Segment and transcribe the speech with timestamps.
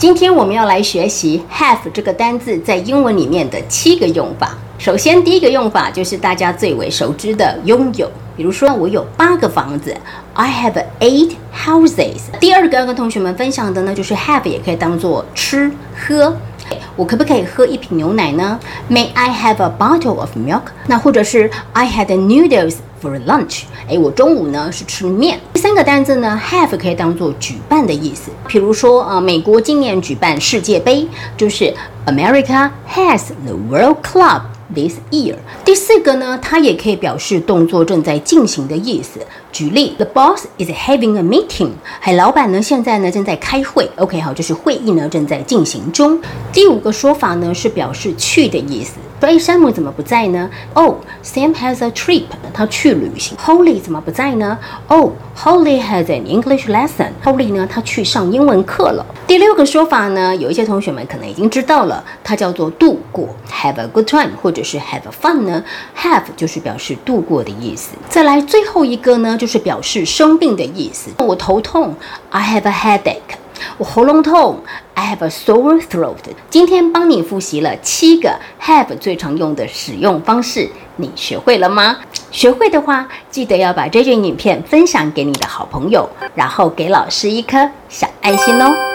[0.00, 4.56] 今天我们要来学习 have 这个单字在英文里面的七个用法。
[4.78, 9.94] 首先，第一个用法就是大家最为熟知的拥有，比如说我有八个房子
[10.32, 12.16] ，I have eight houses。
[12.40, 16.34] 第二个要跟同学们分享的呢，就是 have 也可以当做吃喝。
[17.00, 18.60] 我可不可以喝一瓶牛奶呢
[18.90, 20.64] ？May I have a bottle of milk？
[20.86, 23.62] 那或者是 I had noodles for lunch。
[23.88, 25.40] 哎，我中午呢是吃面。
[25.54, 28.30] 第三个单词呢，have 可以当做举办的意思。
[28.46, 31.08] 比如说，呃，美国今年举办世界杯，
[31.38, 31.72] 就是
[32.04, 34.42] America has the World Club
[34.74, 35.34] this year。
[35.64, 39.20] 第四个呢，它也可以表示动作正在进行的意思。
[39.52, 41.70] 举例，The boss is having a meeting。
[42.00, 43.90] 哎，老板呢现在呢正在开会。
[43.96, 46.20] OK，好，就是会议呢正在进行中。
[46.52, 48.94] 第五个说法呢是表示去的意思。
[49.20, 52.24] 所以山姆怎么不在呢？Oh, Sam has a trip。
[52.52, 53.36] 他去旅行。
[53.36, 57.10] Holly 怎么不在呢？Oh, Holly has an English lesson。
[57.22, 59.04] Holly 呢，他去上英文课了。
[59.26, 65.62] 第六个说法呢，有一些同学们可能已经知道了，它叫做度过，have a good time，或者是 have a fun 呢
[65.96, 67.90] ？Have 就是表示度过的意思。
[68.08, 71.10] 再来最后一个呢，就是表示生病的意思。
[71.18, 71.94] 我头痛
[72.30, 73.36] ，I have a headache。
[73.76, 74.58] 我喉咙痛
[75.10, 76.16] have a sore throat。
[76.48, 81.96] 今天帮你复习了七个 have 最常用的使用方式，你学会了吗？
[82.30, 88.89] 学会的话，记得要把这卷影片分享给你的好朋友，然后给老师一颗小爱心哦。